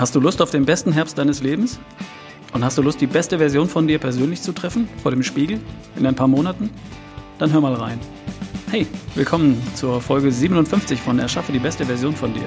Hast 0.00 0.14
du 0.14 0.20
Lust 0.20 0.40
auf 0.40 0.50
den 0.50 0.64
besten 0.64 0.92
Herbst 0.92 1.18
deines 1.18 1.42
Lebens? 1.42 1.78
Und 2.54 2.64
hast 2.64 2.78
du 2.78 2.80
Lust, 2.80 3.02
die 3.02 3.06
beste 3.06 3.36
Version 3.36 3.68
von 3.68 3.86
dir 3.86 3.98
persönlich 3.98 4.40
zu 4.40 4.52
treffen, 4.52 4.88
vor 5.02 5.10
dem 5.10 5.22
Spiegel, 5.22 5.60
in 5.94 6.06
ein 6.06 6.14
paar 6.14 6.26
Monaten? 6.26 6.70
Dann 7.38 7.52
hör 7.52 7.60
mal 7.60 7.74
rein. 7.74 8.00
Hey, 8.70 8.86
willkommen 9.14 9.62
zur 9.74 10.00
Folge 10.00 10.32
57 10.32 10.98
von 10.98 11.18
Erschaffe 11.18 11.52
die 11.52 11.58
beste 11.58 11.84
Version 11.84 12.16
von 12.16 12.32
dir. 12.32 12.46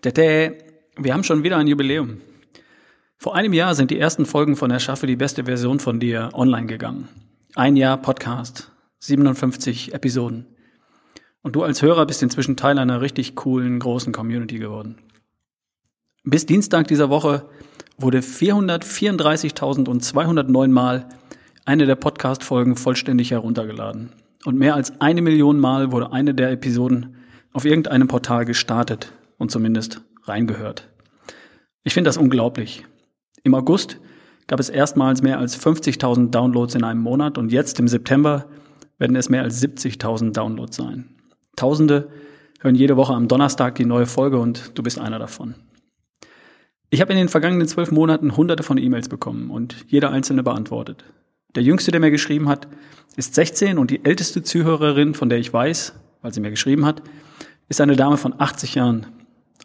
Tete, 0.00 0.58
wir 0.96 1.12
haben 1.12 1.24
schon 1.24 1.42
wieder 1.42 1.56
ein 1.56 1.66
Jubiläum. 1.66 2.18
Vor 3.16 3.34
einem 3.34 3.52
Jahr 3.52 3.74
sind 3.74 3.90
die 3.90 3.98
ersten 3.98 4.26
Folgen 4.26 4.56
von 4.56 4.70
Erschaffe 4.70 5.06
die 5.06 5.16
beste 5.16 5.44
Version 5.44 5.80
von 5.80 6.00
dir 6.00 6.30
online 6.34 6.66
gegangen. 6.66 7.08
Ein 7.54 7.76
Jahr 7.76 7.96
Podcast, 7.96 8.70
57 8.98 9.94
Episoden. 9.94 10.46
Und 11.42 11.56
du 11.56 11.62
als 11.62 11.82
Hörer 11.82 12.06
bist 12.06 12.22
inzwischen 12.22 12.56
Teil 12.56 12.78
einer 12.78 13.00
richtig 13.00 13.34
coolen, 13.34 13.78
großen 13.78 14.12
Community 14.12 14.58
geworden. 14.58 14.96
Bis 16.24 16.46
Dienstag 16.46 16.88
dieser 16.88 17.10
Woche 17.10 17.48
wurde 17.98 18.20
434.209 18.20 20.68
Mal 20.68 21.08
eine 21.64 21.86
der 21.86 21.96
Podcast-Folgen 21.96 22.76
vollständig 22.76 23.30
heruntergeladen. 23.30 24.12
Und 24.44 24.58
mehr 24.58 24.74
als 24.74 25.00
eine 25.00 25.22
Million 25.22 25.60
Mal 25.60 25.92
wurde 25.92 26.12
eine 26.12 26.34
der 26.34 26.50
Episoden 26.50 27.16
auf 27.52 27.64
irgendeinem 27.64 28.08
Portal 28.08 28.44
gestartet 28.44 29.12
und 29.38 29.50
zumindest 29.50 30.02
reingehört. 30.24 30.90
Ich 31.84 31.94
finde 31.94 32.08
das 32.08 32.16
unglaublich. 32.16 32.84
Im 33.44 33.54
August 33.54 34.00
gab 34.46 34.58
es 34.58 34.70
erstmals 34.70 35.20
mehr 35.22 35.38
als 35.38 35.62
50.000 35.62 36.30
Downloads 36.30 36.74
in 36.74 36.82
einem 36.82 37.00
Monat 37.00 37.36
und 37.36 37.52
jetzt 37.52 37.78
im 37.78 37.88
September 37.88 38.46
werden 38.98 39.16
es 39.16 39.28
mehr 39.28 39.42
als 39.42 39.62
70.000 39.62 40.32
Downloads 40.32 40.76
sein. 40.76 41.10
Tausende 41.54 42.08
hören 42.60 42.74
jede 42.74 42.96
Woche 42.96 43.12
am 43.12 43.28
Donnerstag 43.28 43.74
die 43.74 43.84
neue 43.84 44.06
Folge 44.06 44.38
und 44.38 44.76
du 44.78 44.82
bist 44.82 44.98
einer 44.98 45.18
davon. 45.18 45.56
Ich 46.88 47.02
habe 47.02 47.12
in 47.12 47.18
den 47.18 47.28
vergangenen 47.28 47.68
zwölf 47.68 47.90
Monaten 47.90 48.34
hunderte 48.34 48.62
von 48.62 48.78
E-Mails 48.78 49.10
bekommen 49.10 49.50
und 49.50 49.84
jede 49.88 50.08
einzelne 50.08 50.42
beantwortet. 50.42 51.04
Der 51.54 51.62
jüngste, 51.62 51.90
der 51.90 52.00
mir 52.00 52.10
geschrieben 52.10 52.48
hat, 52.48 52.66
ist 53.16 53.34
16 53.34 53.76
und 53.76 53.90
die 53.90 54.06
älteste 54.06 54.42
Zuhörerin, 54.42 55.12
von 55.12 55.28
der 55.28 55.38
ich 55.38 55.52
weiß, 55.52 55.92
weil 56.22 56.32
sie 56.32 56.40
mir 56.40 56.50
geschrieben 56.50 56.86
hat, 56.86 57.02
ist 57.68 57.82
eine 57.82 57.94
Dame 57.94 58.16
von 58.16 58.34
80 58.38 58.74
Jahren. 58.74 59.06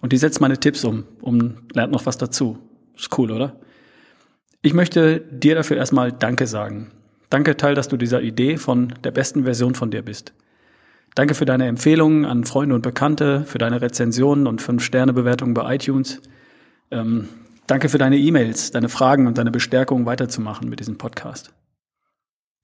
Und 0.02 0.12
die 0.12 0.18
setzt 0.18 0.42
meine 0.42 0.60
Tipps 0.60 0.84
um 0.84 1.06
und 1.22 1.74
lernt 1.74 1.94
noch 1.94 2.06
was 2.06 2.18
dazu. 2.18 2.58
Ist 2.98 3.18
cool, 3.18 3.32
oder? 3.32 3.56
Ich 4.62 4.74
möchte 4.74 5.22
dir 5.22 5.56
dafür 5.56 5.78
erstmal 5.78 6.12
Danke 6.12 6.46
sagen. 6.46 6.92
Danke, 7.30 7.56
Teil, 7.56 7.76
dass 7.76 7.88
du 7.88 7.96
dieser 7.96 8.22
Idee 8.22 8.58
von 8.58 8.94
der 9.06 9.12
besten 9.12 9.46
Version 9.46 9.74
von 9.74 9.90
dir 9.90 10.02
bist. 10.02 10.34
Danke 11.16 11.34
für 11.34 11.46
deine 11.46 11.68
Empfehlungen 11.68 12.26
an 12.26 12.44
Freunde 12.44 12.76
und 12.76 12.82
Bekannte, 12.82 13.46
für 13.46 13.58
deine 13.58 13.82
Rezensionen 13.82 14.48
und 14.48 14.62
5-Sterne-Bewertungen 14.62 15.54
bei 15.54 15.76
iTunes. 15.76 16.22
Ähm, 16.92 17.30
danke 17.68 17.88
für 17.88 18.00
deine 18.00 18.18
E-Mails, 18.18 18.72
deine 18.72 18.90
Fragen 18.90 19.28
und 19.28 19.38
deine 19.38 19.52
Bestärkung 19.52 20.06
weiterzumachen 20.06 20.68
mit 20.68 20.82
diesem 20.82 20.98
Podcast. 20.98 21.54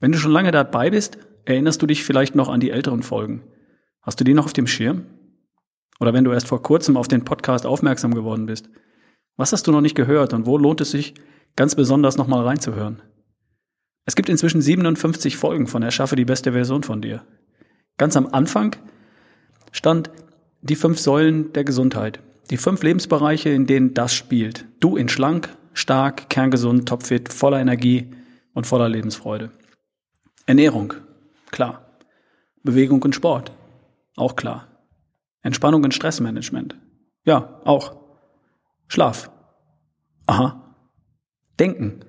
Wenn 0.02 0.12
du 0.12 0.18
schon 0.18 0.32
lange 0.32 0.52
dabei 0.52 0.90
bist, 0.90 1.18
erinnerst 1.46 1.82
du 1.82 1.86
dich 1.86 2.04
vielleicht 2.04 2.36
noch 2.36 2.50
an 2.50 2.60
die 2.60 2.72
älteren 2.72 3.04
Folgen. 3.04 3.44
Hast 4.02 4.20
du 4.20 4.26
die 4.26 4.34
noch 4.34 4.46
auf 4.46 4.54
dem 4.54 4.68
Schirm? 4.68 5.06
Oder 6.02 6.14
wenn 6.14 6.26
du 6.26 6.34
erst 6.34 6.48
vor 6.48 6.62
kurzem 6.62 6.98
auf 6.98 7.08
den 7.08 7.24
Podcast 7.24 7.66
aufmerksam 7.66 8.14
geworden 8.14 8.48
bist. 8.48 8.70
Was 9.38 9.54
hast 9.54 9.66
du 9.66 9.72
noch 9.72 9.82
nicht 9.82 9.96
gehört 9.96 10.34
und 10.34 10.46
wo 10.46 10.58
lohnt 10.58 10.82
es 10.82 10.92
sich, 10.92 11.14
ganz 11.56 11.76
besonders 11.76 12.18
nochmal 12.18 12.46
reinzuhören. 12.46 13.02
Es 14.06 14.16
gibt 14.16 14.30
inzwischen 14.30 14.62
57 14.62 15.38
Folgen 15.38 15.68
von 15.68 15.82
Erschaffe 15.82 16.16
die 16.16 16.26
beste 16.26 16.52
Version 16.52 16.84
von 16.84 17.02
dir. 17.02 17.26
Ganz 17.98 18.16
am 18.16 18.28
Anfang 18.28 18.76
stand 19.72 20.12
die 20.62 20.76
fünf 20.76 21.00
Säulen 21.00 21.54
der 21.54 21.64
Gesundheit. 21.64 22.20
Die 22.52 22.58
fünf 22.58 22.84
Lebensbereiche, 22.84 23.50
in 23.50 23.66
denen 23.66 23.94
das 23.94 24.14
spielt. 24.14 24.66
Du 24.80 24.98
in 24.98 25.10
schlank, 25.10 25.50
stark, 25.74 26.30
kerngesund, 26.30 26.88
topfit, 26.88 27.34
voller 27.34 27.60
Energie 27.60 28.12
und 28.54 28.68
voller 28.68 28.90
Lebensfreude. 28.90 29.52
Ernährung, 30.46 30.94
klar. 31.52 31.98
Bewegung 32.64 33.02
und 33.04 33.16
Sport, 33.16 33.52
auch 34.16 34.36
klar. 34.36 34.68
Entspannung 35.42 35.84
und 35.84 35.94
Stressmanagement, 35.94 36.76
ja, 37.26 37.62
auch. 37.64 37.96
Schlaf, 38.88 39.30
aha. 40.26 40.65
Denken. 41.60 42.02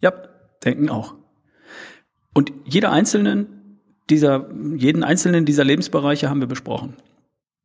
Ja, 0.00 0.12
denken 0.64 0.88
auch. 0.88 1.14
Und 2.32 2.52
jeder 2.64 2.92
einzelnen 2.92 3.78
dieser, 4.10 4.50
jeden 4.76 5.02
einzelnen 5.02 5.44
dieser 5.44 5.64
Lebensbereiche 5.64 6.28
haben 6.28 6.40
wir 6.40 6.46
besprochen. 6.46 6.96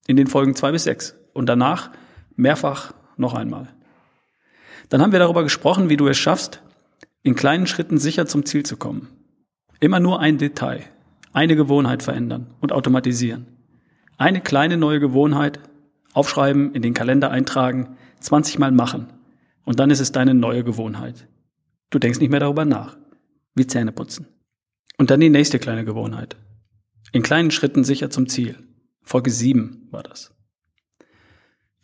In 0.07 0.15
den 0.15 0.27
Folgen 0.27 0.55
zwei 0.55 0.71
bis 0.71 0.85
sechs. 0.85 1.15
Und 1.33 1.47
danach 1.47 1.91
mehrfach 2.35 2.93
noch 3.17 3.33
einmal. 3.33 3.69
Dann 4.89 5.01
haben 5.01 5.11
wir 5.11 5.19
darüber 5.19 5.43
gesprochen, 5.43 5.89
wie 5.89 5.97
du 5.97 6.07
es 6.07 6.17
schaffst, 6.17 6.61
in 7.21 7.35
kleinen 7.35 7.67
Schritten 7.67 7.97
sicher 7.97 8.25
zum 8.25 8.45
Ziel 8.45 8.63
zu 8.65 8.77
kommen. 8.77 9.09
Immer 9.79 9.99
nur 9.99 10.19
ein 10.19 10.37
Detail, 10.37 10.83
eine 11.33 11.55
Gewohnheit 11.55 12.01
verändern 12.01 12.47
und 12.59 12.71
automatisieren. 12.71 13.47
Eine 14.17 14.41
kleine 14.41 14.77
neue 14.77 14.99
Gewohnheit 14.99 15.59
aufschreiben, 16.13 16.73
in 16.73 16.81
den 16.81 16.93
Kalender 16.93 17.29
eintragen, 17.31 17.97
20 18.19 18.59
Mal 18.59 18.71
machen 18.71 19.07
und 19.69 19.79
dann 19.79 19.91
ist 19.91 19.99
es 19.99 20.11
deine 20.11 20.33
neue 20.33 20.63
Gewohnheit. 20.63 21.27
Du 21.91 21.99
denkst 21.99 22.19
nicht 22.19 22.31
mehr 22.31 22.39
darüber 22.39 22.65
nach. 22.65 22.97
Wie 23.53 23.67
Zähne 23.67 23.91
putzen. 23.91 24.25
Und 24.97 25.11
dann 25.11 25.19
die 25.19 25.29
nächste 25.29 25.59
kleine 25.59 25.85
Gewohnheit. 25.85 26.37
In 27.11 27.21
kleinen 27.21 27.51
Schritten 27.51 27.83
sicher 27.83 28.09
zum 28.09 28.27
Ziel. 28.27 28.57
Folge 29.03 29.29
7 29.29 29.89
war 29.91 30.01
das. 30.01 30.33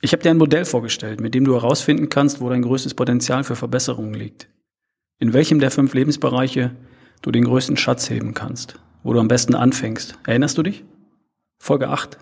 Ich 0.01 0.13
habe 0.13 0.23
dir 0.23 0.31
ein 0.31 0.39
Modell 0.39 0.65
vorgestellt, 0.65 1.21
mit 1.21 1.35
dem 1.35 1.45
du 1.45 1.53
herausfinden 1.53 2.09
kannst, 2.09 2.41
wo 2.41 2.49
dein 2.49 2.63
größtes 2.63 2.95
Potenzial 2.95 3.43
für 3.43 3.55
Verbesserungen 3.55 4.15
liegt. 4.15 4.49
In 5.19 5.33
welchem 5.33 5.59
der 5.59 5.69
fünf 5.69 5.93
Lebensbereiche 5.93 6.75
du 7.21 7.29
den 7.29 7.43
größten 7.43 7.77
Schatz 7.77 8.09
heben 8.09 8.33
kannst, 8.33 8.79
wo 9.03 9.13
du 9.13 9.19
am 9.19 9.27
besten 9.27 9.53
anfängst. 9.53 10.17
Erinnerst 10.25 10.57
du 10.57 10.63
dich? 10.63 10.83
Folge 11.59 11.89
8. 11.89 12.17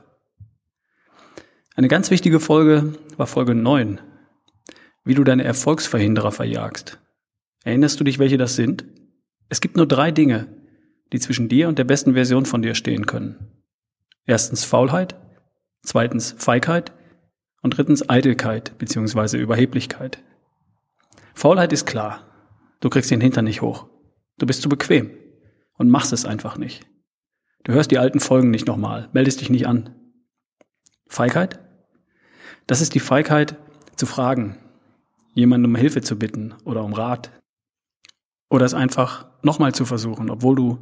Eine 1.76 1.88
ganz 1.88 2.12
wichtige 2.12 2.42
Folge 2.42 2.96
war 3.16 3.28
Folge 3.28 3.56
9, 3.56 4.02
wie 5.06 5.16
du 5.16 5.24
deine 5.24 5.44
Erfolgsverhinderer 5.44 6.32
verjagst. 6.32 7.00
Erinnerst 7.64 8.00
du 8.00 8.04
dich, 8.04 8.20
welche 8.20 8.38
das 8.38 8.56
sind? 8.56 8.86
Es 9.50 9.62
gibt 9.62 9.78
nur 9.78 9.88
drei 9.88 10.12
Dinge, 10.12 10.48
die 11.12 11.20
zwischen 11.20 11.50
dir 11.50 11.68
und 11.68 11.78
der 11.78 11.84
besten 11.84 12.14
Version 12.14 12.46
von 12.46 12.62
dir 12.62 12.76
stehen 12.76 13.06
können. 13.06 13.52
Erstens 14.26 14.64
Faulheit, 14.64 15.16
zweitens 15.82 16.36
Feigheit 16.38 16.94
und 17.62 17.78
drittens 17.78 18.10
Eitelkeit 18.10 18.78
bzw. 18.78 19.38
Überheblichkeit. 19.38 20.20
Faulheit 21.34 21.74
ist 21.74 21.86
klar. 21.86 22.26
Du 22.80 22.90
kriegst 22.90 23.12
den 23.12 23.22
Hintern 23.22 23.46
nicht 23.46 23.62
hoch. 23.62 23.88
Du 24.38 24.46
bist 24.46 24.62
zu 24.62 24.70
bequem 24.70 25.12
und 25.78 25.90
machst 25.90 26.14
es 26.14 26.26
einfach 26.26 26.58
nicht. 26.58 26.86
Du 27.64 27.72
hörst 27.72 27.92
die 27.92 27.98
alten 27.98 28.20
Folgen 28.20 28.52
nicht 28.52 28.68
nochmal, 28.68 29.10
meldest 29.14 29.42
dich 29.42 29.50
nicht 29.50 29.68
an. 29.68 29.96
Feigheit? 31.08 31.60
Das 32.68 32.82
ist 32.82 32.96
die 32.96 33.00
Feigheit 33.00 33.56
zu 33.96 34.06
fragen, 34.06 34.58
jemanden 35.34 35.66
um 35.66 35.76
Hilfe 35.76 36.02
zu 36.02 36.18
bitten 36.18 36.54
oder 36.64 36.84
um 36.84 36.94
Rat. 36.94 37.32
Oder 38.50 38.66
es 38.66 38.74
einfach 38.74 39.26
nochmal 39.42 39.74
zu 39.74 39.86
versuchen, 39.86 40.30
obwohl 40.30 40.56
du 40.56 40.80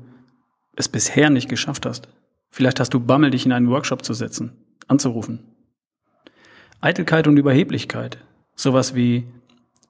es 0.76 0.90
bisher 0.90 1.30
nicht 1.30 1.50
geschafft 1.50 1.86
hast. 1.86 2.08
Vielleicht 2.50 2.80
hast 2.80 2.94
du 2.94 3.00
Bammel, 3.00 3.32
dich 3.32 3.46
in 3.46 3.52
einen 3.52 3.70
Workshop 3.70 4.04
zu 4.04 4.14
setzen, 4.14 4.52
anzurufen. 4.88 5.40
Eitelkeit 6.82 7.28
und 7.28 7.38
Überheblichkeit. 7.38 8.18
Sowas 8.56 8.96
wie, 8.96 9.26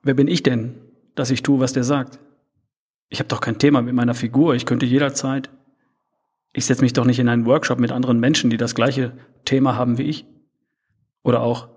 wer 0.04 0.14
bin 0.14 0.28
ich 0.28 0.44
denn, 0.44 0.76
dass 1.16 1.32
ich 1.32 1.42
tue, 1.42 1.60
was 1.60 1.74
der 1.74 1.84
sagt? 1.84 2.20
Ich 3.10 3.20
habe 3.20 3.30
doch 3.30 3.42
kein 3.42 3.60
Thema 3.60 3.82
mit 3.82 3.96
meiner 3.96 4.14
Figur, 4.14 4.56
ich 4.56 4.66
könnte 4.66 4.86
jederzeit. 4.86 5.50
Ich 6.54 6.66
setze 6.66 6.82
mich 6.82 6.94
doch 6.94 7.06
nicht 7.06 7.20
in 7.20 7.30
einen 7.30 7.46
Workshop 7.46 7.80
mit 7.80 7.92
anderen 7.92 8.20
Menschen, 8.20 8.50
die 8.50 8.58
das 8.58 8.76
gleiche 8.76 9.18
Thema 9.46 9.76
haben 9.76 9.98
wie 9.98 10.04
ich. 10.04 10.26
Oder 11.24 11.42
auch, 11.42 11.70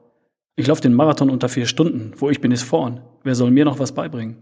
ich 0.56 0.66
laufe 0.66 0.80
den 0.80 0.94
Marathon 0.94 1.30
unter 1.30 1.48
vier 1.48 1.66
Stunden. 1.66 2.12
Wo 2.16 2.30
ich 2.30 2.40
bin, 2.40 2.52
ist 2.52 2.62
vorn. 2.62 3.00
Wer 3.22 3.34
soll 3.34 3.50
mir 3.50 3.64
noch 3.64 3.78
was 3.78 3.92
beibringen? 3.92 4.36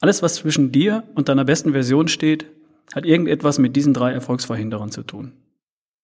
Alles, 0.00 0.22
was 0.22 0.36
zwischen 0.36 0.72
dir 0.72 1.04
und 1.14 1.28
deiner 1.28 1.44
besten 1.44 1.72
Version 1.72 2.08
steht, 2.08 2.46
hat 2.94 3.06
irgendetwas 3.06 3.58
mit 3.58 3.76
diesen 3.76 3.94
drei 3.94 4.12
Erfolgsverhinderern 4.12 4.90
zu 4.90 5.02
tun. 5.02 5.32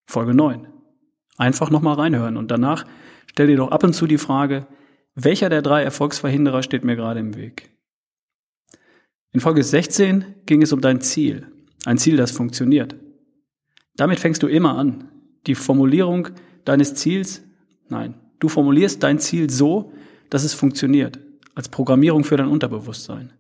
Folge 0.07 0.35
9. 0.35 0.69
Einfach 1.37 1.71
nochmal 1.71 1.97
reinhören 1.97 2.37
und 2.37 2.51
danach 2.51 2.87
stell 3.27 3.49
dir 3.49 3.57
doch 3.57 3.71
ab 3.71 3.85
und 3.85 3.93
zu 3.93 4.07
die 4.07 4.19
Frage, 4.19 4.67
welcher 5.15 5.49
der 5.49 5.63
drei 5.63 5.83
Erfolgsverhinderer 5.83 6.63
steht 6.63 6.85
mir 6.85 6.97
gerade 6.97 7.21
im 7.21 7.37
Weg? 7.37 7.71
In 9.33 9.41
Folge 9.41 9.63
16 9.63 10.25
ging 10.47 10.63
es 10.63 10.73
um 10.73 10.81
dein 10.81 11.01
Ziel. 11.01 11.47
Ein 11.85 11.99
Ziel, 11.99 12.17
das 12.17 12.31
funktioniert. 12.31 12.97
Damit 13.97 14.21
fängst 14.21 14.43
du 14.43 14.47
immer 14.47 14.77
an. 14.79 15.11
Die 15.47 15.55
Formulierung 15.55 16.29
deines 16.65 16.95
Ziels, 16.95 17.43
nein, 17.89 18.15
Du 18.39 18.49
formulierst 18.49 19.03
dein 19.03 19.19
Ziel 19.19 19.51
so, 19.51 19.93
dass 20.31 20.45
es 20.45 20.55
funktioniert, 20.55 21.19
als 21.55 21.69
Programmierung 21.69 22.25
für 22.25 22.37
dein 22.37 22.49
Unterbewusstsein. 22.49 23.33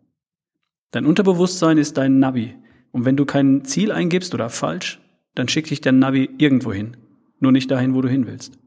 Dein 0.91 1.07
Unterbewusstsein 1.07 1.79
ist 1.79 1.97
dein 1.97 2.19
Navi. 2.19 2.55
Und 2.93 3.05
wenn 3.05 3.17
du 3.17 3.27
kein 3.27 3.65
Ziel 3.65 3.93
eingibst 3.93 4.33
oder 4.33 4.49
falsch, 4.49 5.01
dann 5.35 5.49
schickt 5.49 5.71
dich 5.71 5.81
der 5.81 5.93
Navi 5.93 6.31
irgendwo 6.39 6.73
hin. 6.73 6.97
Nur 7.41 7.53
nicht 7.53 7.71
dahin, 7.71 7.95
wo 7.95 8.01
du 8.01 8.09
hin 8.09 8.27
willst. 8.27 8.59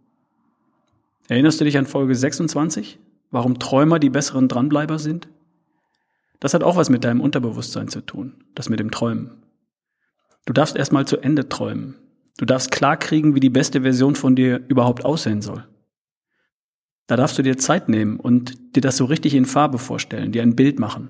Erinnerst 1.27 1.59
du 1.59 1.65
dich 1.65 1.77
an 1.77 1.87
Folge 1.87 2.13
26? 2.13 2.99
Warum 3.31 3.59
Träumer 3.59 3.99
die 3.99 4.09
besseren 4.09 4.47
Dranbleiber 4.47 4.99
sind? 4.99 5.27
Das 6.39 6.53
hat 6.53 6.63
auch 6.63 6.75
was 6.75 6.89
mit 6.89 7.03
deinem 7.03 7.21
Unterbewusstsein 7.21 7.87
zu 7.87 8.01
tun. 8.01 8.43
Das 8.55 8.69
mit 8.69 8.79
dem 8.79 8.91
Träumen. 8.91 9.31
Du 10.45 10.53
darfst 10.53 10.75
erstmal 10.75 11.05
zu 11.05 11.17
Ende 11.17 11.49
träumen. 11.49 11.95
Du 12.37 12.45
darfst 12.45 12.71
klarkriegen, 12.71 13.35
wie 13.35 13.39
die 13.39 13.49
beste 13.49 13.81
Version 13.81 14.15
von 14.15 14.35
dir 14.35 14.61
überhaupt 14.67 15.05
aussehen 15.05 15.41
soll. 15.41 15.65
Da 17.09 17.15
darfst 17.15 17.39
du 17.39 17.41
dir 17.41 17.57
Zeit 17.57 17.89
nehmen 17.89 18.19
und 18.19 18.75
dir 18.75 18.81
das 18.81 18.95
so 18.95 19.05
richtig 19.05 19.33
in 19.33 19.45
Farbe 19.45 19.79
vorstellen, 19.79 20.31
dir 20.31 20.43
ein 20.43 20.55
Bild 20.55 20.77
machen. 20.77 21.09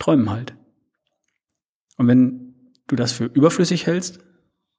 Träumen 0.00 0.28
halt. 0.28 0.56
Und 1.96 2.08
wenn 2.08 2.56
du 2.88 2.96
das 2.96 3.12
für 3.12 3.26
überflüssig 3.26 3.86
hältst, 3.86 4.18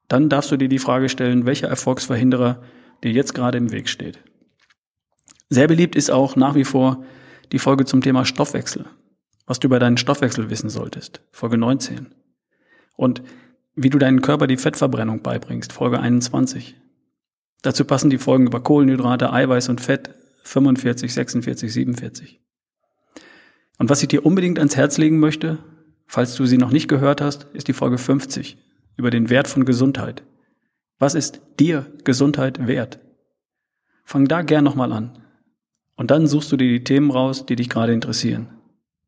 dann 0.10 0.28
darfst 0.28 0.52
du 0.52 0.58
dir 0.58 0.68
die 0.68 0.78
Frage 0.78 1.08
stellen, 1.08 1.46
welcher 1.46 1.70
Erfolgsverhinderer 1.70 2.62
dir 3.02 3.14
jetzt 3.14 3.34
gerade 3.34 3.58
im 3.60 3.72
Weg 3.72 3.88
steht. 3.88 4.20
Sehr 5.48 5.70
beliebt 5.70 5.96
ist 5.96 6.12
auch 6.12 6.36
nach 6.36 6.56
wie 6.56 6.66
vor 6.66 7.06
die 7.54 7.60
Folge 7.60 7.86
zum 7.86 8.02
Thema 8.02 8.26
Stoffwechsel, 8.26 8.88
was 9.46 9.62
du 9.62 9.68
über 9.68 9.80
deinen 9.80 9.96
Stoffwechsel 9.96 10.50
wissen 10.50 10.70
solltest, 10.70 11.22
Folge 11.32 11.58
19. 11.58 12.14
Und 12.98 13.24
wie 13.74 13.90
du 13.90 14.00
deinen 14.00 14.22
Körper 14.22 14.48
die 14.48 14.58
Fettverbrennung 14.58 15.22
beibringst, 15.22 15.72
Folge 15.72 16.02
21. 16.02 16.76
Dazu 17.62 17.86
passen 17.86 18.10
die 18.10 18.18
Folgen 18.18 18.48
über 18.48 18.60
Kohlenhydrate, 18.60 19.32
Eiweiß 19.32 19.70
und 19.70 19.80
Fett 19.80 20.10
45, 20.44 21.14
46, 21.14 21.74
47. 21.74 22.42
Und 23.78 23.90
was 23.90 24.02
ich 24.02 24.08
dir 24.08 24.26
unbedingt 24.26 24.60
ans 24.60 24.76
Herz 24.76 24.98
legen 24.98 25.20
möchte, 25.20 25.60
falls 26.08 26.36
du 26.36 26.46
sie 26.46 26.58
noch 26.58 26.72
nicht 26.72 26.88
gehört 26.88 27.22
hast, 27.22 27.48
ist 27.54 27.68
die 27.68 27.74
Folge 27.74 27.98
50 27.98 28.58
über 28.96 29.10
den 29.10 29.30
Wert 29.30 29.48
von 29.48 29.66
Gesundheit. 29.66 30.24
Was 31.00 31.16
ist 31.16 31.42
dir 31.60 31.92
Gesundheit 32.04 32.68
wert? 32.68 33.00
Fang 34.04 34.28
da 34.28 34.42
gern 34.42 34.64
nochmal 34.64 34.92
an. 34.92 35.18
Und 35.96 36.12
dann 36.12 36.28
suchst 36.28 36.52
du 36.52 36.58
dir 36.58 36.70
die 36.70 36.84
Themen 36.84 37.12
raus, 37.12 37.46
die 37.46 37.56
dich 37.56 37.70
gerade 37.70 37.94
interessieren. 37.94 38.50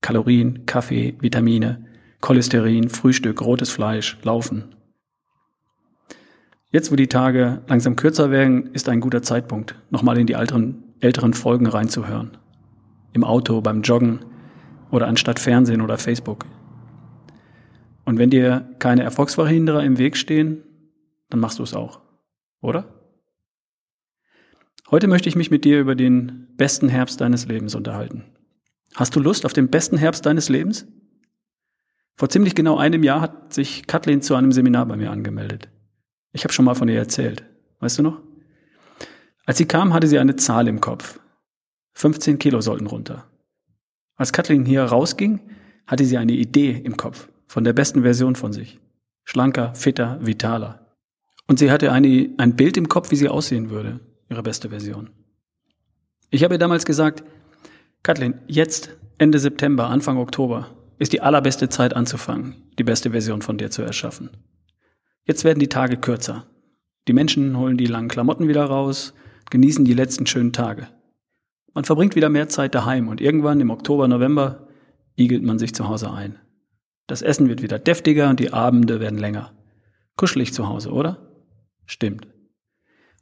Kalorien, 0.01 0.65
Kaffee, 0.65 1.15
Vitamine, 1.19 1.85
Cholesterin, 2.19 2.89
Frühstück, 2.89 3.41
rotes 3.41 3.69
Fleisch, 3.69 4.17
Laufen. 4.23 4.75
Jetzt, 6.71 6.91
wo 6.91 6.95
die 6.95 7.07
Tage 7.07 7.61
langsam 7.67 7.95
kürzer 7.95 8.31
werden, 8.31 8.73
ist 8.73 8.89
ein 8.89 8.99
guter 8.99 9.21
Zeitpunkt, 9.21 9.75
nochmal 9.91 10.17
in 10.17 10.25
die 10.25 10.33
älteren, 10.33 10.82
älteren 11.03 11.33
Folgen 11.33 11.67
reinzuhören. 11.67 12.37
Im 13.11 13.23
Auto, 13.23 13.61
beim 13.61 13.81
Joggen 13.81 14.19
oder 14.89 15.07
anstatt 15.07 15.39
Fernsehen 15.39 15.81
oder 15.81 15.97
Facebook. 15.97 16.45
Und 18.05 18.17
wenn 18.17 18.29
dir 18.29 18.69
keine 18.79 19.03
Erfolgsverhinderer 19.03 19.83
im 19.83 19.97
Weg 19.97 20.17
stehen, 20.17 20.63
dann 21.29 21.39
machst 21.39 21.59
du 21.59 21.63
es 21.63 21.73
auch. 21.73 22.01
Oder? 22.61 22.85
Heute 24.91 25.07
möchte 25.07 25.29
ich 25.29 25.35
mich 25.35 25.51
mit 25.51 25.65
dir 25.65 25.79
über 25.79 25.95
den 25.95 26.47
besten 26.55 26.89
Herbst 26.89 27.19
deines 27.21 27.47
Lebens 27.47 27.75
unterhalten. 27.75 28.25
Hast 28.95 29.15
du 29.15 29.19
Lust 29.19 29.45
auf 29.45 29.53
den 29.53 29.69
besten 29.69 29.97
Herbst 29.97 30.25
deines 30.25 30.49
Lebens? 30.49 30.87
Vor 32.15 32.29
ziemlich 32.29 32.53
genau 32.53 32.77
einem 32.77 33.03
Jahr 33.03 33.21
hat 33.21 33.53
sich 33.53 33.87
Kathleen 33.87 34.21
zu 34.21 34.35
einem 34.35 34.51
Seminar 34.51 34.85
bei 34.85 34.95
mir 34.95 35.11
angemeldet. 35.11 35.69
Ich 36.31 36.43
habe 36.43 36.53
schon 36.53 36.65
mal 36.65 36.75
von 36.75 36.87
ihr 36.87 36.99
erzählt. 36.99 37.43
Weißt 37.79 37.97
du 37.97 38.03
noch? 38.03 38.21
Als 39.45 39.57
sie 39.57 39.65
kam, 39.65 39.93
hatte 39.93 40.07
sie 40.07 40.19
eine 40.19 40.35
Zahl 40.35 40.67
im 40.67 40.79
Kopf. 40.79 41.19
15 41.95 42.39
Kilo 42.39 42.61
sollten 42.61 42.87
runter. 42.87 43.25
Als 44.15 44.31
Kathleen 44.31 44.65
hier 44.65 44.83
rausging, 44.83 45.41
hatte 45.85 46.05
sie 46.05 46.17
eine 46.17 46.33
Idee 46.33 46.71
im 46.71 46.97
Kopf 46.97 47.27
von 47.47 47.63
der 47.63 47.73
besten 47.73 48.03
Version 48.03 48.35
von 48.35 48.53
sich. 48.53 48.79
Schlanker, 49.25 49.75
fitter, 49.75 50.17
vitaler. 50.21 50.95
Und 51.47 51.59
sie 51.59 51.71
hatte 51.71 51.91
eine, 51.91 52.29
ein 52.37 52.55
Bild 52.55 52.77
im 52.77 52.87
Kopf, 52.87 53.11
wie 53.11 53.15
sie 53.15 53.29
aussehen 53.29 53.69
würde, 53.69 53.99
ihre 54.29 54.43
beste 54.43 54.69
Version. 54.69 55.09
Ich 56.29 56.43
habe 56.43 56.55
ihr 56.55 56.59
damals 56.59 56.85
gesagt, 56.85 57.23
Kathleen, 58.01 58.39
jetzt, 58.47 58.95
Ende 59.17 59.39
September, 59.39 59.87
Anfang 59.87 60.17
Oktober, 60.17 60.69
ist 60.99 61.13
die 61.13 61.21
allerbeste 61.21 61.69
Zeit 61.69 61.93
anzufangen, 61.95 62.55
die 62.79 62.83
beste 62.83 63.11
Version 63.11 63.41
von 63.41 63.57
dir 63.57 63.69
zu 63.69 63.81
erschaffen. 63.81 64.29
Jetzt 65.25 65.43
werden 65.43 65.59
die 65.59 65.69
Tage 65.69 65.97
kürzer. 65.97 66.47
Die 67.07 67.13
Menschen 67.13 67.57
holen 67.57 67.77
die 67.77 67.85
langen 67.85 68.07
Klamotten 68.07 68.47
wieder 68.47 68.65
raus, 68.65 69.13
genießen 69.53 69.85
die 69.85 69.93
letzten 69.93 70.25
schönen 70.25 70.51
Tage. 70.51 70.89
Man 71.73 71.85
verbringt 71.85 72.15
wieder 72.15 72.27
mehr 72.27 72.49
Zeit 72.49 72.75
daheim 72.75 73.07
und 73.07 73.21
irgendwann 73.21 73.61
im 73.61 73.69
Oktober, 73.69 74.09
November 74.09 74.67
igelt 75.15 75.43
man 75.43 75.57
sich 75.57 75.73
zu 75.73 75.87
Hause 75.87 76.11
ein. 76.11 76.37
Das 77.07 77.21
Essen 77.21 77.47
wird 77.47 77.61
wieder 77.61 77.79
deftiger 77.79 78.29
und 78.29 78.41
die 78.41 78.51
Abende 78.51 78.99
werden 78.99 79.17
länger. 79.17 79.53
Kuschelig 80.17 80.53
zu 80.53 80.67
Hause, 80.67 80.91
oder? 80.91 81.31
Stimmt. 81.85 82.27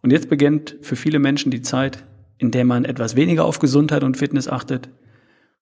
Und 0.02 0.12
jetzt 0.12 0.28
beginnt 0.28 0.78
für 0.82 0.96
viele 0.96 1.20
Menschen 1.20 1.52
die 1.52 1.62
Zeit, 1.62 2.04
in 2.40 2.50
der 2.50 2.66
man 2.66 2.86
etwas 2.86 3.16
weniger 3.16 3.46
auf 3.46 3.60
Gesundheit 3.60 4.04
und 4.04 4.18
Fitness 4.18 4.48
achtet 4.48 4.90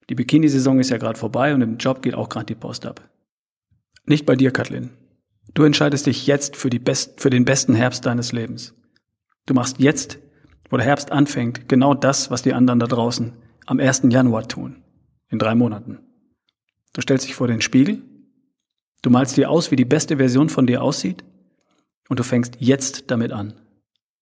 die 0.09 0.15
Bikini-Saison 0.15 0.79
ist 0.79 0.89
ja 0.89 0.97
gerade 0.97 1.19
vorbei 1.19 1.53
und 1.53 1.61
im 1.61 1.77
Job 1.77 2.01
geht 2.01 2.15
auch 2.15 2.29
gerade 2.29 2.47
die 2.47 2.55
Post 2.55 2.85
ab. 2.85 3.09
Nicht 4.05 4.25
bei 4.25 4.35
dir, 4.35 4.51
Kathleen. 4.51 4.89
Du 5.53 5.63
entscheidest 5.63 6.07
dich 6.07 6.25
jetzt 6.25 6.55
für, 6.55 6.69
best, 6.69 7.21
für 7.21 7.29
den 7.29 7.45
besten 7.45 7.75
Herbst 7.75 8.05
deines 8.05 8.31
Lebens. 8.31 8.73
Du 9.45 9.53
machst 9.53 9.79
jetzt, 9.79 10.17
wo 10.69 10.77
der 10.77 10.85
Herbst 10.85 11.11
anfängt, 11.11 11.67
genau 11.67 11.93
das, 11.93 12.31
was 12.31 12.41
die 12.41 12.53
anderen 12.53 12.79
da 12.79 12.87
draußen 12.87 13.33
am 13.65 13.79
1. 13.79 14.03
Januar 14.09 14.47
tun. 14.47 14.83
In 15.29 15.39
drei 15.39 15.53
Monaten. 15.53 15.99
Du 16.93 17.01
stellst 17.01 17.27
dich 17.27 17.35
vor 17.35 17.47
den 17.47 17.61
Spiegel, 17.61 18.01
du 19.03 19.09
malst 19.09 19.37
dir 19.37 19.49
aus, 19.49 19.69
wie 19.69 19.75
die 19.75 19.85
beste 19.85 20.17
Version 20.17 20.49
von 20.49 20.65
dir 20.65 20.81
aussieht 20.81 21.23
und 22.09 22.19
du 22.19 22.23
fängst 22.23 22.57
jetzt 22.59 23.11
damit 23.11 23.31
an. 23.31 23.53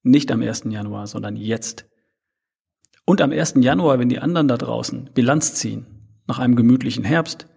Nicht 0.04 0.32
am 0.32 0.42
1. 0.42 0.66
Januar, 0.70 1.08
sondern 1.08 1.36
jetzt. 1.36 1.86
Und 3.06 3.22
am 3.22 3.32
1. 3.32 3.56
Januar, 3.58 4.00
wenn 4.00 4.10
die 4.10 4.20
anderen 4.20 4.50
da 4.50 4.58
draußen 4.58 5.12
Bilanz 5.14 5.54
ziehen, 5.54 5.86
nach 6.28 6.40
einem 6.40 6.58
gemütlichen 6.58 7.06
Herbst, 7.06 7.48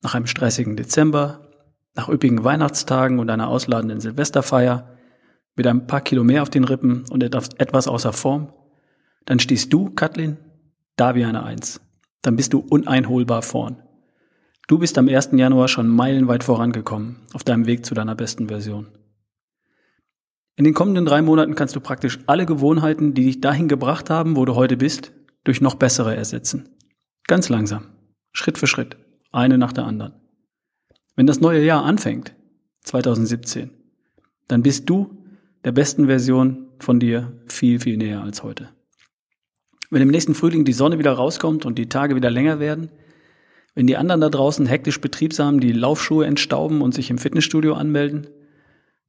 nach 0.00 0.14
einem 0.14 0.26
stressigen 0.28 0.76
Dezember, 0.76 1.48
nach 1.94 2.08
üppigen 2.08 2.44
Weihnachtstagen 2.44 3.18
und 3.18 3.28
einer 3.28 3.48
ausladenden 3.48 4.00
Silvesterfeier, 4.00 4.91
mit 5.56 5.66
ein 5.66 5.86
paar 5.86 6.00
Kilo 6.00 6.24
mehr 6.24 6.42
auf 6.42 6.50
den 6.50 6.64
Rippen 6.64 7.04
und 7.10 7.22
etwas 7.22 7.88
außer 7.88 8.12
Form, 8.12 8.52
dann 9.24 9.38
stehst 9.38 9.72
du, 9.72 9.90
Katlin, 9.90 10.38
da 10.96 11.14
wie 11.14 11.24
eine 11.24 11.42
Eins. 11.44 11.80
Dann 12.22 12.36
bist 12.36 12.52
du 12.52 12.60
uneinholbar 12.60 13.42
vorn. 13.42 13.82
Du 14.68 14.78
bist 14.78 14.96
am 14.96 15.08
1. 15.08 15.30
Januar 15.32 15.68
schon 15.68 15.88
meilenweit 15.88 16.44
vorangekommen 16.44 17.20
auf 17.32 17.44
deinem 17.44 17.66
Weg 17.66 17.84
zu 17.84 17.94
deiner 17.94 18.14
besten 18.14 18.48
Version. 18.48 18.88
In 20.56 20.64
den 20.64 20.74
kommenden 20.74 21.06
drei 21.06 21.22
Monaten 21.22 21.54
kannst 21.54 21.74
du 21.76 21.80
praktisch 21.80 22.20
alle 22.26 22.46
Gewohnheiten, 22.46 23.14
die 23.14 23.24
dich 23.24 23.40
dahin 23.40 23.68
gebracht 23.68 24.10
haben, 24.10 24.36
wo 24.36 24.44
du 24.44 24.54
heute 24.54 24.76
bist, 24.76 25.12
durch 25.44 25.60
noch 25.60 25.74
bessere 25.74 26.14
ersetzen. 26.14 26.68
Ganz 27.26 27.48
langsam, 27.48 27.86
Schritt 28.32 28.58
für 28.58 28.66
Schritt, 28.66 28.96
eine 29.32 29.58
nach 29.58 29.72
der 29.72 29.84
anderen. 29.84 30.14
Wenn 31.16 31.26
das 31.26 31.40
neue 31.40 31.64
Jahr 31.64 31.84
anfängt, 31.84 32.34
2017, 32.82 33.70
dann 34.48 34.62
bist 34.62 34.88
du 34.88 35.21
der 35.64 35.72
besten 35.72 36.06
Version 36.06 36.68
von 36.78 36.98
dir 36.98 37.32
viel, 37.46 37.80
viel 37.80 37.96
näher 37.96 38.22
als 38.22 38.42
heute. 38.42 38.70
Wenn 39.90 40.02
im 40.02 40.08
nächsten 40.08 40.34
Frühling 40.34 40.64
die 40.64 40.72
Sonne 40.72 40.98
wieder 40.98 41.12
rauskommt 41.12 41.66
und 41.66 41.78
die 41.78 41.88
Tage 41.88 42.16
wieder 42.16 42.30
länger 42.30 42.58
werden, 42.60 42.90
wenn 43.74 43.86
die 43.86 43.96
anderen 43.96 44.20
da 44.20 44.28
draußen 44.28 44.66
hektisch 44.66 45.00
betriebsam 45.00 45.60
die 45.60 45.72
Laufschuhe 45.72 46.26
entstauben 46.26 46.82
und 46.82 46.94
sich 46.94 47.10
im 47.10 47.18
Fitnessstudio 47.18 47.74
anmelden, 47.74 48.26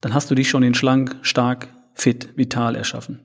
dann 0.01 0.13
hast 0.13 0.29
du 0.29 0.35
dich 0.35 0.49
schon 0.49 0.63
in 0.63 0.73
schlank, 0.73 1.17
stark, 1.21 1.69
fit, 1.93 2.29
vital 2.35 2.75
erschaffen. 2.75 3.19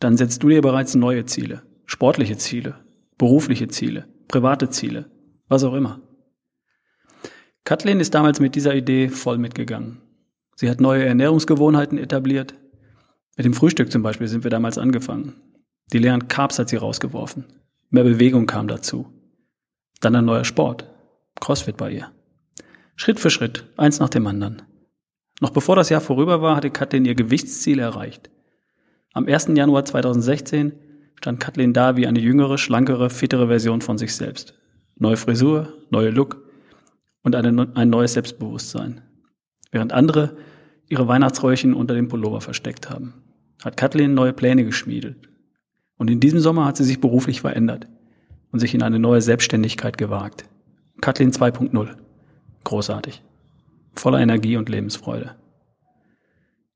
Dann 0.00 0.16
setzt 0.16 0.42
du 0.42 0.48
dir 0.48 0.62
bereits 0.62 0.94
neue 0.94 1.24
Ziele, 1.26 1.62
sportliche 1.86 2.36
Ziele, 2.36 2.84
berufliche 3.18 3.68
Ziele, 3.68 4.06
private 4.28 4.70
Ziele, 4.70 5.10
was 5.48 5.64
auch 5.64 5.74
immer. 5.74 6.00
Kathleen 7.64 8.00
ist 8.00 8.14
damals 8.14 8.38
mit 8.40 8.54
dieser 8.54 8.74
Idee 8.74 9.08
voll 9.08 9.38
mitgegangen. 9.38 10.00
Sie 10.56 10.70
hat 10.70 10.80
neue 10.80 11.04
Ernährungsgewohnheiten 11.04 11.98
etabliert. 11.98 12.54
Mit 13.36 13.44
dem 13.44 13.52
Frühstück 13.52 13.92
zum 13.92 14.02
Beispiel 14.02 14.26
sind 14.26 14.42
wir 14.42 14.50
damals 14.50 14.78
angefangen. 14.78 15.34
Die 15.92 15.98
leeren 15.98 16.28
Carbs 16.28 16.58
hat 16.58 16.70
sie 16.70 16.76
rausgeworfen. 16.76 17.44
Mehr 17.90 18.04
Bewegung 18.04 18.46
kam 18.46 18.66
dazu. 18.66 19.06
Dann 20.00 20.16
ein 20.16 20.24
neuer 20.24 20.44
Sport. 20.44 20.90
Crossfit 21.38 21.76
bei 21.76 21.92
ihr. 21.92 22.10
Schritt 22.96 23.20
für 23.20 23.28
Schritt, 23.28 23.66
eins 23.76 24.00
nach 24.00 24.08
dem 24.08 24.26
anderen. 24.26 24.62
Noch 25.40 25.50
bevor 25.50 25.76
das 25.76 25.90
Jahr 25.90 26.00
vorüber 26.00 26.40
war, 26.40 26.56
hatte 26.56 26.70
Kathleen 26.70 27.04
ihr 27.04 27.14
Gewichtsziel 27.14 27.78
erreicht. 27.78 28.30
Am 29.12 29.26
1. 29.26 29.48
Januar 29.54 29.84
2016 29.84 30.72
stand 31.16 31.38
Kathleen 31.38 31.74
da 31.74 31.96
wie 31.96 32.06
eine 32.06 32.20
jüngere, 32.20 32.56
schlankere, 32.56 33.10
fittere 33.10 33.48
Version 33.48 33.82
von 33.82 33.98
sich 33.98 34.14
selbst. 34.14 34.54
Neue 34.96 35.18
Frisur, 35.18 35.74
neue 35.90 36.08
Look 36.08 36.42
und 37.22 37.36
eine, 37.36 37.68
ein 37.74 37.90
neues 37.90 38.14
Selbstbewusstsein. 38.14 39.02
Während 39.76 39.92
andere 39.92 40.38
ihre 40.88 41.06
Weihnachtsräuchen 41.06 41.74
unter 41.74 41.92
dem 41.92 42.08
Pullover 42.08 42.40
versteckt 42.40 42.88
haben, 42.88 43.12
hat 43.62 43.76
Kathleen 43.76 44.14
neue 44.14 44.32
Pläne 44.32 44.64
geschmiedet. 44.64 45.28
Und 45.98 46.10
in 46.10 46.18
diesem 46.18 46.40
Sommer 46.40 46.64
hat 46.64 46.78
sie 46.78 46.84
sich 46.84 46.98
beruflich 46.98 47.42
verändert 47.42 47.86
und 48.52 48.60
sich 48.60 48.72
in 48.72 48.82
eine 48.82 48.98
neue 48.98 49.20
Selbstständigkeit 49.20 49.98
gewagt. 49.98 50.48
Kathleen 51.02 51.30
2.0. 51.30 51.94
großartig. 52.64 53.22
Voller 53.92 54.18
Energie 54.18 54.56
und 54.56 54.70
Lebensfreude. 54.70 55.34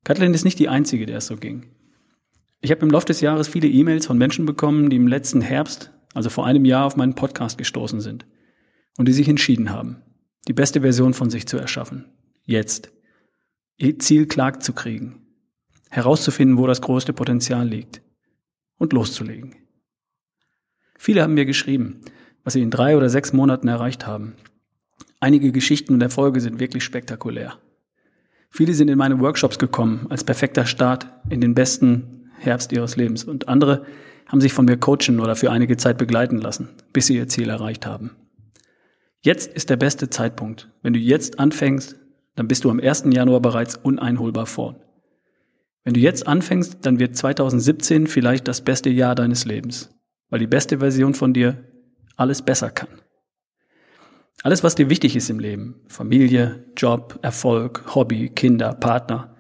Kathleen 0.05 0.35
ist 0.35 0.45
nicht 0.45 0.59
die 0.59 0.69
Einzige, 0.69 1.07
der 1.07 1.17
es 1.17 1.27
so 1.27 1.39
ging. 1.39 1.71
Ich 2.61 2.71
habe 2.71 2.83
im 2.83 2.91
Laufe 2.91 3.07
des 3.07 3.23
Jahres 3.23 3.49
viele 3.49 3.69
E-Mails 3.69 4.05
von 4.05 4.19
Menschen 4.19 4.45
bekommen, 4.45 4.91
die 4.91 4.97
im 4.97 5.09
letzten 5.09 5.41
Herbst, 5.41 5.91
also 6.13 6.29
vor 6.29 6.45
einem 6.45 6.67
Jahr, 6.67 6.85
auf 6.85 6.97
meinen 6.97 7.15
Podcast 7.15 7.57
gestoßen 7.57 8.03
sind 8.03 8.27
und 8.99 9.09
die 9.09 9.15
sich 9.15 9.31
entschieden 9.31 9.71
haben, 9.71 10.03
die 10.49 10.53
beste 10.53 10.83
Version 10.83 11.15
von 11.15 11.31
sich 11.31 11.49
zu 11.49 11.57
erschaffen. 11.57 12.05
Jetzt. 12.51 12.91
Ihr 13.77 14.01
Ziel 14.01 14.27
klar 14.27 14.59
zu 14.59 14.73
kriegen. 14.73 15.25
Herauszufinden, 15.89 16.59
wo 16.59 16.67
das 16.67 16.81
größte 16.81 17.13
Potenzial 17.13 17.65
liegt. 17.65 18.03
Und 18.77 18.93
loszulegen. 18.93 19.55
Viele 20.99 21.23
haben 21.23 21.35
mir 21.35 21.45
geschrieben, 21.45 22.01
was 22.43 22.55
sie 22.55 22.63
in 22.63 22.73
drei 22.73 22.97
oder 22.97 23.09
sechs 23.09 23.33
Monaten 23.33 23.69
erreicht 23.69 24.05
haben. 24.05 24.35
Einige 25.21 25.53
Geschichten 25.53 25.95
und 25.95 26.01
Erfolge 26.01 26.41
sind 26.41 26.59
wirklich 26.59 26.83
spektakulär. 26.83 27.57
Viele 28.51 28.75
sind 28.75 28.89
in 28.89 28.99
meine 28.99 29.21
Workshops 29.21 29.61
gekommen 29.61 30.09
als 30.11 30.25
perfekter 30.25 30.67
Start 30.67 31.07
in 31.29 31.41
den 31.41 31.55
besten 31.55 32.33
Herbst 32.37 32.73
ihres 32.73 32.97
Lebens 32.97 33.23
und 33.23 33.47
andere 33.47 33.87
haben 34.27 34.41
sich 34.41 34.53
von 34.53 34.65
mir 34.65 34.77
coachen 34.77 35.21
oder 35.21 35.37
für 35.37 35.53
einige 35.53 35.77
Zeit 35.77 35.99
begleiten 35.99 36.39
lassen, 36.39 36.71
bis 36.93 37.07
sie 37.07 37.15
ihr 37.15 37.29
Ziel 37.29 37.49
erreicht 37.49 37.87
haben. 37.87 38.17
Jetzt 39.21 39.55
ist 39.55 39.71
der 39.71 39.77
beste 39.77 40.11
Zeitpunkt. 40.11 40.69
Wenn 40.83 40.95
du 40.95 40.99
jetzt 40.99 41.39
anfängst, 41.39 42.01
dann 42.37 42.49
bist 42.49 42.65
du 42.65 42.71
am 42.71 42.81
1. 42.81 43.05
Januar 43.11 43.41
bereits 43.41 43.77
uneinholbar 43.77 44.47
vorn. 44.47 44.77
Wenn 45.85 45.95
du 45.95 46.01
jetzt 46.01 46.27
anfängst, 46.27 46.79
dann 46.83 46.99
wird 46.99 47.17
2017 47.17 48.07
vielleicht 48.07 48.47
das 48.49 48.61
beste 48.61 48.91
Jahr 48.91 49.15
deines 49.15 49.45
Lebens, 49.45 49.91
weil 50.29 50.41
die 50.41 50.47
beste 50.47 50.79
Version 50.79 51.15
von 51.15 51.33
dir 51.33 51.65
alles 52.17 52.43
besser 52.43 52.71
kann. 52.71 52.89
Alles, 54.43 54.65
was 54.65 54.75
dir 54.75 54.89
wichtig 54.89 55.17
ist 55.17 55.29
im 55.29 55.39
Leben, 55.39 55.81
Familie, 55.89 56.65
Job, 56.77 57.19
Erfolg, 57.23 57.95
Hobby, 57.95 58.31
Kinder, 58.31 58.73
Partner, 58.75 59.37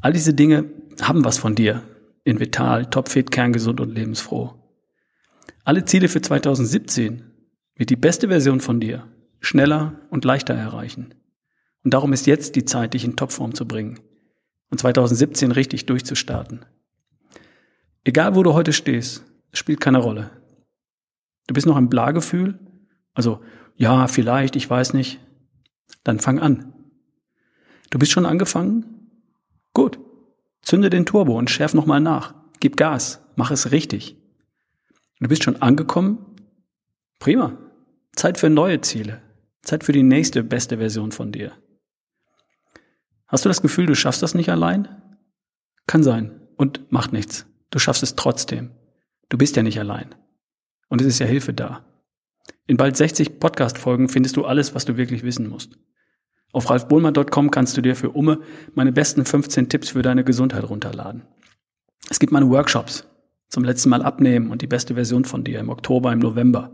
all 0.00 0.12
diese 0.12 0.34
Dinge 0.34 0.70
haben 1.02 1.24
was 1.24 1.38
von 1.38 1.54
dir. 1.54 1.82
In 2.24 2.38
vital, 2.38 2.86
topfit, 2.86 3.30
kerngesund 3.30 3.80
und 3.80 3.94
lebensfroh. 3.94 4.54
Alle 5.64 5.84
Ziele 5.84 6.08
für 6.08 6.20
2017 6.20 7.22
wird 7.76 7.90
die 7.90 7.96
beste 7.96 8.28
Version 8.28 8.60
von 8.60 8.80
dir 8.80 9.06
schneller 9.40 10.00
und 10.10 10.24
leichter 10.24 10.54
erreichen. 10.54 11.14
Und 11.84 11.94
darum 11.94 12.12
ist 12.12 12.26
jetzt 12.26 12.56
die 12.56 12.64
Zeit, 12.64 12.94
dich 12.94 13.04
in 13.04 13.16
Topform 13.16 13.54
zu 13.54 13.66
bringen 13.66 14.00
und 14.70 14.78
2017 14.78 15.52
richtig 15.52 15.86
durchzustarten. 15.86 16.64
Egal 18.04 18.34
wo 18.34 18.42
du 18.42 18.54
heute 18.54 18.72
stehst, 18.72 19.24
es 19.52 19.58
spielt 19.58 19.80
keine 19.80 19.98
Rolle. 19.98 20.30
Du 21.46 21.54
bist 21.54 21.66
noch 21.66 21.76
im 21.76 21.88
Blagefühl, 21.88 22.58
also 23.14 23.40
ja, 23.76 24.06
vielleicht, 24.06 24.56
ich 24.56 24.68
weiß 24.68 24.94
nicht, 24.94 25.20
dann 26.04 26.20
fang 26.20 26.38
an. 26.38 26.72
Du 27.90 27.98
bist 27.98 28.12
schon 28.12 28.26
angefangen? 28.26 28.84
Gut. 29.74 29.98
Zünde 30.62 30.90
den 30.90 31.06
Turbo 31.06 31.38
und 31.38 31.50
schärf 31.50 31.74
nochmal 31.74 32.00
nach. 32.00 32.34
Gib 32.60 32.76
Gas, 32.76 33.20
mach 33.36 33.50
es 33.50 33.72
richtig. 33.72 34.16
Du 35.18 35.28
bist 35.28 35.42
schon 35.42 35.60
angekommen? 35.60 36.24
Prima. 37.18 37.56
Zeit 38.14 38.38
für 38.38 38.50
neue 38.50 38.80
Ziele. 38.80 39.22
Zeit 39.62 39.84
für 39.84 39.92
die 39.92 40.02
nächste 40.02 40.42
beste 40.42 40.78
Version 40.78 41.12
von 41.12 41.32
dir. 41.32 41.52
Hast 43.30 43.44
du 43.44 43.48
das 43.48 43.62
Gefühl, 43.62 43.86
du 43.86 43.94
schaffst 43.94 44.22
das 44.22 44.34
nicht 44.34 44.50
allein? 44.50 44.88
Kann 45.86 46.02
sein. 46.02 46.40
Und 46.56 46.90
macht 46.90 47.12
nichts. 47.12 47.46
Du 47.70 47.78
schaffst 47.78 48.02
es 48.02 48.16
trotzdem. 48.16 48.72
Du 49.28 49.38
bist 49.38 49.54
ja 49.54 49.62
nicht 49.62 49.78
allein. 49.78 50.14
Und 50.88 51.00
es 51.00 51.06
ist 51.06 51.20
ja 51.20 51.26
Hilfe 51.26 51.54
da. 51.54 51.84
In 52.66 52.76
bald 52.76 52.96
60 52.96 53.38
Podcast-Folgen 53.38 54.08
findest 54.08 54.36
du 54.36 54.44
alles, 54.44 54.74
was 54.74 54.84
du 54.84 54.96
wirklich 54.96 55.22
wissen 55.22 55.48
musst. 55.48 55.78
Auf 56.52 56.68
ralfbohlmann.com 56.68 57.52
kannst 57.52 57.76
du 57.76 57.80
dir 57.80 57.94
für 57.94 58.10
Umme 58.10 58.40
meine 58.74 58.90
besten 58.90 59.24
15 59.24 59.68
Tipps 59.68 59.90
für 59.90 60.02
deine 60.02 60.24
Gesundheit 60.24 60.68
runterladen. 60.68 61.22
Es 62.10 62.18
gibt 62.18 62.32
meine 62.32 62.50
Workshops 62.50 63.06
zum 63.48 63.62
letzten 63.62 63.90
Mal 63.90 64.02
abnehmen 64.02 64.50
und 64.50 64.60
die 64.60 64.66
beste 64.66 64.94
Version 64.94 65.24
von 65.24 65.44
dir 65.44 65.60
im 65.60 65.68
Oktober, 65.68 66.12
im 66.12 66.18
November. 66.18 66.72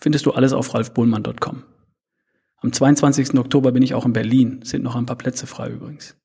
Findest 0.00 0.24
du 0.24 0.32
alles 0.32 0.54
auf 0.54 0.72
ralfbohlmann.com. 0.72 1.64
Am 2.64 2.72
22. 2.72 3.38
Oktober 3.38 3.72
bin 3.72 3.82
ich 3.82 3.92
auch 3.92 4.06
in 4.06 4.14
Berlin, 4.14 4.60
sind 4.64 4.82
noch 4.82 4.96
ein 4.96 5.04
paar 5.04 5.18
Plätze 5.18 5.46
frei 5.46 5.68
übrigens. 5.68 6.16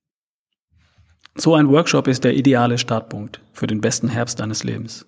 So 1.36 1.53
ein 1.53 1.67
Workshop 1.67 2.08
ist 2.08 2.24
der 2.24 2.34
ideale 2.34 2.77
Startpunkt 2.77 3.41
für 3.51 3.67
den 3.67 3.81
besten 3.81 4.08
Herbst 4.08 4.39
deines 4.39 4.63
Lebens. 4.63 5.05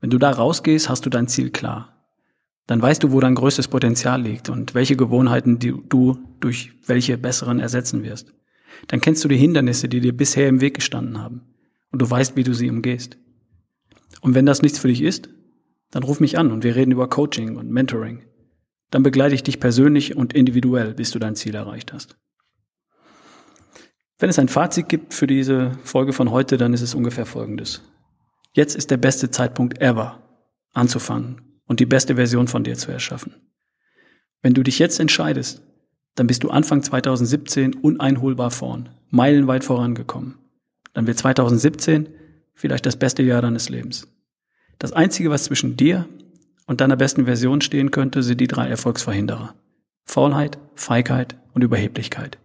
Wenn 0.00 0.10
du 0.10 0.18
da 0.18 0.30
rausgehst, 0.30 0.88
hast 0.88 1.04
du 1.04 1.10
dein 1.10 1.26
Ziel 1.26 1.50
klar. 1.50 2.06
Dann 2.68 2.80
weißt 2.80 3.02
du, 3.02 3.10
wo 3.10 3.18
dein 3.18 3.34
größtes 3.34 3.66
Potenzial 3.66 4.22
liegt 4.22 4.50
und 4.50 4.76
welche 4.76 4.94
Gewohnheiten 4.94 5.58
du 5.58 6.18
durch 6.38 6.70
welche 6.86 7.18
besseren 7.18 7.58
ersetzen 7.58 8.04
wirst. 8.04 8.32
Dann 8.86 9.00
kennst 9.00 9.24
du 9.24 9.28
die 9.28 9.36
Hindernisse, 9.36 9.88
die 9.88 9.98
dir 9.98 10.16
bisher 10.16 10.46
im 10.46 10.60
Weg 10.60 10.74
gestanden 10.74 11.20
haben. 11.20 11.56
Und 11.90 12.02
du 12.02 12.08
weißt, 12.08 12.36
wie 12.36 12.44
du 12.44 12.54
sie 12.54 12.70
umgehst. 12.70 13.18
Und 14.20 14.36
wenn 14.36 14.46
das 14.46 14.62
nichts 14.62 14.78
für 14.78 14.86
dich 14.86 15.02
ist, 15.02 15.28
dann 15.90 16.04
ruf 16.04 16.20
mich 16.20 16.38
an 16.38 16.52
und 16.52 16.62
wir 16.62 16.76
reden 16.76 16.92
über 16.92 17.08
Coaching 17.08 17.56
und 17.56 17.68
Mentoring. 17.68 18.27
Dann 18.90 19.02
begleite 19.02 19.34
ich 19.34 19.42
dich 19.42 19.60
persönlich 19.60 20.16
und 20.16 20.32
individuell, 20.32 20.94
bis 20.94 21.10
du 21.10 21.18
dein 21.18 21.36
Ziel 21.36 21.54
erreicht 21.54 21.92
hast. 21.92 22.16
Wenn 24.18 24.30
es 24.30 24.38
ein 24.38 24.48
Fazit 24.48 24.88
gibt 24.88 25.14
für 25.14 25.26
diese 25.26 25.72
Folge 25.84 26.12
von 26.12 26.30
heute, 26.30 26.56
dann 26.56 26.74
ist 26.74 26.80
es 26.82 26.94
ungefähr 26.94 27.26
folgendes. 27.26 27.82
Jetzt 28.52 28.74
ist 28.74 28.90
der 28.90 28.96
beste 28.96 29.30
Zeitpunkt 29.30 29.80
ever, 29.80 30.22
anzufangen 30.72 31.60
und 31.66 31.80
die 31.80 31.86
beste 31.86 32.16
Version 32.16 32.48
von 32.48 32.64
dir 32.64 32.76
zu 32.76 32.90
erschaffen. 32.90 33.34
Wenn 34.42 34.54
du 34.54 34.62
dich 34.62 34.78
jetzt 34.78 34.98
entscheidest, 34.98 35.62
dann 36.14 36.26
bist 36.26 36.42
du 36.42 36.50
Anfang 36.50 36.82
2017 36.82 37.74
uneinholbar 37.74 38.50
vorn, 38.50 38.88
meilenweit 39.10 39.62
vorangekommen. 39.62 40.38
Dann 40.94 41.06
wird 41.06 41.18
2017 41.18 42.08
vielleicht 42.54 42.86
das 42.86 42.96
beste 42.96 43.22
Jahr 43.22 43.42
deines 43.42 43.68
Lebens. 43.68 44.08
Das 44.80 44.92
Einzige, 44.92 45.30
was 45.30 45.44
zwischen 45.44 45.76
dir 45.76 46.08
und 46.68 46.82
deiner 46.82 46.96
besten 46.96 47.24
Version 47.24 47.62
stehen 47.62 47.90
könnte, 47.90 48.22
sind 48.22 48.40
die 48.40 48.46
drei 48.46 48.68
Erfolgsverhinderer. 48.68 49.54
Faulheit, 50.04 50.58
Feigheit 50.74 51.36
und 51.54 51.64
Überheblichkeit. 51.64 52.38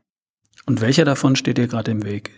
Und 0.66 0.80
welcher 0.80 1.04
davon 1.04 1.36
steht 1.36 1.58
dir 1.58 1.68
gerade 1.68 1.92
im 1.92 2.04
Weg? 2.04 2.32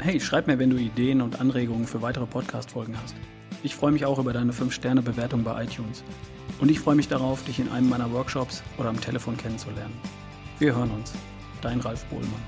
Hey, 0.00 0.20
schreib 0.20 0.48
mir, 0.48 0.58
wenn 0.58 0.70
du 0.70 0.76
Ideen 0.76 1.22
und 1.22 1.40
Anregungen 1.40 1.86
für 1.86 2.02
weitere 2.02 2.26
Podcast-Folgen 2.26 2.96
hast. 3.00 3.14
Ich 3.62 3.76
freue 3.76 3.92
mich 3.92 4.04
auch 4.04 4.18
über 4.18 4.32
deine 4.32 4.52
5-Sterne-Bewertung 4.52 5.44
bei 5.44 5.62
iTunes. 5.62 6.02
Und 6.60 6.70
ich 6.70 6.80
freue 6.80 6.96
mich 6.96 7.08
darauf, 7.08 7.44
dich 7.44 7.60
in 7.60 7.68
einem 7.70 7.88
meiner 7.88 8.12
Workshops 8.12 8.64
oder 8.78 8.88
am 8.88 9.00
Telefon 9.00 9.36
kennenzulernen. 9.36 9.94
Wir 10.58 10.74
hören 10.74 10.90
uns. 10.92 11.12
Dein 11.62 11.80
Ralf 11.80 12.04
Bohlmann. 12.04 12.42